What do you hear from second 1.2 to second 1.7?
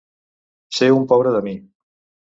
de mi.